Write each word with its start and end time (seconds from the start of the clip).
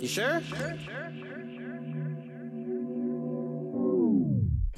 You 0.00 0.08
sure? 0.08 0.40
Sure, 0.40 0.56
sure, 0.58 0.78
sure, 0.78 1.12
sure. 1.14 1.80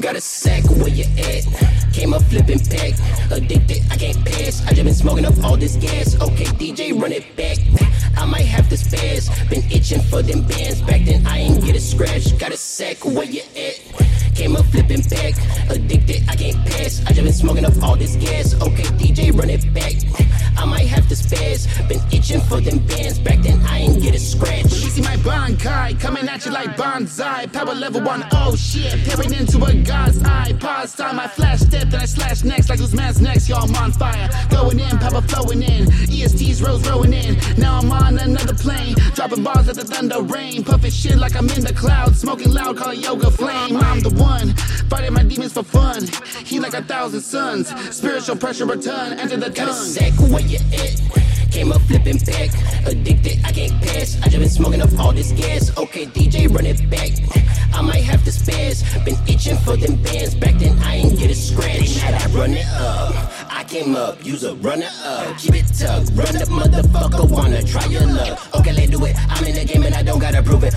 Got 0.00 0.14
a 0.14 0.20
sack 0.20 0.62
where 0.70 0.86
you 0.86 1.06
at? 1.18 1.92
Came 1.92 2.14
up 2.14 2.22
flipping 2.22 2.60
pack. 2.60 2.94
Addicted, 3.32 3.82
I 3.90 3.96
can't 3.96 4.24
pass. 4.24 4.64
I 4.64 4.70
just 4.70 4.84
been 4.84 4.94
smoking 4.94 5.24
up 5.24 5.34
all 5.42 5.56
this 5.56 5.74
gas. 5.74 6.14
Okay, 6.22 6.44
DJ, 6.44 7.02
run 7.02 7.10
it 7.10 7.34
back. 7.34 7.58
I 8.16 8.26
might 8.26 8.46
have 8.46 8.68
to 8.68 8.76
spaz. 8.76 9.28
Been 9.50 9.64
itching 9.72 10.02
for 10.02 10.22
them 10.22 10.42
bands. 10.46 10.82
Back 10.82 11.04
then, 11.04 11.26
I 11.26 11.38
ain't 11.38 11.64
get 11.64 11.74
a 11.74 11.80
scratch. 11.80 12.38
Got 12.38 12.52
a 12.52 12.56
sack 12.56 13.04
where 13.04 13.24
you 13.24 13.42
at? 13.56 13.80
Came 14.36 14.54
up 14.54 14.66
flipping 14.66 15.02
back. 15.02 15.34
Addicted, 15.68 16.28
I 16.28 16.36
can't 16.36 16.64
pass. 16.64 17.02
I 17.06 17.08
just 17.10 17.24
been 17.24 17.32
smoking 17.32 17.64
up 17.64 17.74
all 17.82 17.96
this 17.96 18.14
gas. 18.14 18.54
Okay, 18.62 18.77
coming 26.18 26.34
at 26.34 26.44
you 26.44 26.52
like 26.52 26.76
bonsai. 26.76 27.52
Power 27.52 27.74
level 27.74 28.02
one, 28.02 28.24
oh 28.32 28.56
shit. 28.56 29.04
Peering 29.04 29.32
into 29.32 29.62
a 29.64 29.74
god's 29.82 30.22
eye. 30.22 30.52
Pause 30.58 30.96
time, 30.96 31.20
I 31.20 31.28
flash 31.28 31.60
step, 31.60 31.88
then 31.88 32.00
I 32.00 32.04
slash 32.04 32.44
next 32.44 32.68
like 32.68 32.78
who's 32.78 32.94
man's 32.94 33.20
next. 33.20 33.48
Y'all, 33.48 33.64
I'm 33.64 33.74
on 33.76 33.92
fire. 33.92 34.28
Going 34.50 34.80
in, 34.80 34.98
power 34.98 35.22
flowing 35.22 35.62
in. 35.62 35.90
EST's 36.10 36.62
rose 36.62 36.88
rolling 36.88 37.12
in. 37.12 37.36
Now 37.56 37.78
I'm 37.78 37.90
on 37.90 38.18
another 38.18 38.54
plane. 38.54 38.94
Dropping 39.14 39.42
bars 39.42 39.68
at 39.68 39.76
the 39.76 39.84
thunder 39.84 40.22
rain. 40.22 40.64
Puffing 40.64 40.90
shit 40.90 41.16
like 41.16 41.36
I'm 41.36 41.48
in 41.50 41.62
the 41.62 41.74
clouds. 41.74 42.20
Smoking 42.20 42.52
loud, 42.52 42.76
call 42.76 42.90
it 42.90 42.98
yoga 42.98 43.30
flame. 43.30 43.76
I'm 43.76 44.00
the 44.00 44.10
one. 44.10 44.54
Fighting 44.88 45.12
my 45.12 45.22
demons 45.22 45.52
for 45.52 45.62
fun. 45.62 46.06
He 46.44 46.58
like 46.60 46.74
a 46.74 46.82
thousand 46.82 47.20
suns. 47.20 47.68
Spiritual 47.94 48.36
pressure 48.36 48.66
return. 48.66 49.18
Enter 49.18 49.36
the 49.36 49.50
Got 49.50 49.68
a 49.68 49.72
tongue. 49.72 49.74
sack 49.74 50.12
where 50.18 50.40
you 50.40 50.58
at? 50.72 51.47
Addicted, 52.88 53.44
I 53.44 53.52
can't 53.52 53.72
pass. 53.82 54.16
I 54.22 54.28
just 54.28 54.38
been 54.38 54.48
smoking 54.48 54.80
up 54.80 54.88
all 54.98 55.12
this 55.12 55.32
gas. 55.32 55.76
Okay, 55.76 56.06
DJ, 56.06 56.48
run 56.48 56.64
it 56.64 56.80
back. 56.88 57.10
I 57.74 57.82
might 57.82 58.02
have 58.02 58.24
to 58.24 58.30
spaz. 58.30 58.82
Been 59.04 59.14
itching 59.28 59.58
for 59.58 59.76
them 59.76 60.02
bands. 60.02 60.34
Back 60.34 60.54
then, 60.54 60.78
I 60.78 60.96
ain't 60.96 61.18
get 61.18 61.30
a 61.30 61.34
scratch. 61.34 61.96
Now 61.98 62.16
I 62.16 62.26
run 62.28 62.54
it 62.54 62.66
up. 62.68 63.14
I 63.50 63.64
came 63.64 63.94
up, 63.94 64.24
use 64.24 64.42
a 64.42 64.54
runner 64.56 64.88
up. 65.04 65.36
Keep 65.36 65.56
it 65.56 65.66
tucked. 65.78 66.12
Run 66.16 66.32
the 66.32 66.48
motherfucker. 66.48 67.28
Wanna 67.28 67.62
try 67.62 67.84
your 67.86 68.06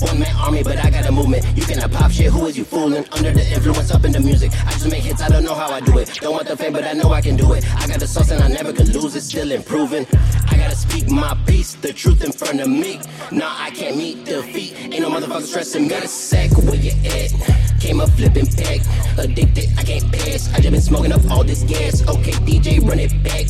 One 0.00 0.18
man 0.18 0.34
army, 0.36 0.62
but 0.62 0.78
I 0.84 0.90
got 0.90 1.06
a 1.06 1.12
movement. 1.12 1.44
You 1.56 1.64
cannot 1.64 1.92
pop 1.92 2.10
shit. 2.10 2.30
Who 2.32 2.46
is 2.46 2.56
you 2.56 2.64
fooling? 2.64 3.04
Under 3.12 3.32
the 3.32 3.46
influence, 3.52 3.90
up 3.90 4.04
in 4.04 4.12
the 4.12 4.20
music. 4.20 4.52
I 4.66 4.70
just 4.72 4.90
make 4.90 5.02
hits. 5.02 5.22
I 5.22 5.28
don't 5.28 5.44
know 5.44 5.54
how 5.54 5.70
I 5.70 5.80
do 5.80 5.98
it. 5.98 6.08
Don't 6.20 6.32
want 6.32 6.48
the 6.48 6.56
fame, 6.56 6.72
but 6.72 6.84
I 6.84 6.92
know 6.92 7.12
I 7.12 7.20
can 7.20 7.36
do 7.36 7.52
it. 7.52 7.64
I 7.76 7.86
got 7.86 8.00
the 8.00 8.06
sauce 8.06 8.30
and 8.30 8.42
I 8.42 8.48
never 8.48 8.72
could 8.72 8.88
lose 8.94 9.14
it. 9.14 9.22
Still 9.22 9.52
improving. 9.52 10.06
I 10.50 10.56
gotta 10.56 10.76
speak 10.76 11.10
my 11.10 11.34
piece, 11.46 11.74
the 11.74 11.92
truth 11.92 12.24
in 12.24 12.32
front 12.32 12.60
of 12.60 12.68
me. 12.68 13.00
Nah, 13.30 13.54
I 13.58 13.70
can't 13.70 13.96
meet 13.96 14.24
defeat. 14.24 14.74
Ain't 14.92 15.00
no 15.00 15.10
motherfucker 15.10 15.42
stressing. 15.42 15.88
Got 15.88 16.04
a 16.04 16.08
sack 16.08 16.50
where 16.58 16.76
you 16.76 16.92
at? 17.04 17.32
Came 17.80 18.00
up 18.00 18.10
flipping 18.10 18.46
pack. 18.46 18.80
Addicted, 19.18 19.68
I 19.78 19.82
can't 19.82 20.10
pass. 20.10 20.52
I 20.54 20.60
just 20.60 20.70
been 20.70 20.80
smoking 20.80 21.12
up 21.12 21.20
all 21.30 21.44
this 21.44 21.62
gas. 21.64 22.06
Okay, 22.08 22.32
DJ, 22.46 22.80
run 22.88 22.98
it 22.98 23.12
back. 23.22 23.46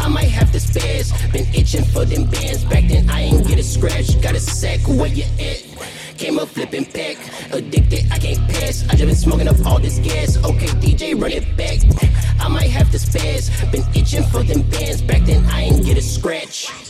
I 0.00 0.08
might 0.08 0.28
have 0.28 0.52
to 0.52 0.58
spaz. 0.58 1.10
Been 1.32 1.46
itching 1.54 1.84
for 1.84 2.04
them 2.04 2.26
bands. 2.26 2.64
Back 2.64 2.88
then, 2.88 3.08
I 3.10 3.22
ain't 3.22 3.46
get 3.46 3.58
a 3.58 3.62
scratch. 3.62 4.20
Got 4.20 4.34
a 4.34 4.40
sack 4.40 4.80
where 4.86 5.08
you 5.08 5.24
at? 5.38 5.69
Came 6.20 6.38
up 6.38 6.50
flipping 6.50 6.84
pack. 6.84 7.16
Addicted, 7.50 8.12
I 8.12 8.18
can't 8.18 8.46
pass. 8.50 8.86
I 8.90 8.92
just 8.92 9.06
been 9.06 9.14
smoking 9.14 9.48
up 9.48 9.56
all 9.64 9.78
this 9.78 9.98
gas. 10.00 10.36
Okay, 10.44 10.66
DJ, 10.66 11.18
run 11.18 11.32
it 11.32 11.56
back. 11.56 11.78
I 12.38 12.46
might 12.46 12.68
have 12.68 12.90
to 12.90 12.98
spaz. 12.98 13.48
Been 13.72 13.82
itching 13.94 14.24
for 14.24 14.42
them 14.42 14.60
bands. 14.68 15.00
Back 15.00 15.22
then, 15.24 15.42
I 15.46 15.62
ain't 15.62 15.82
get 15.82 15.96
a 15.96 16.02
scratch. 16.02 16.89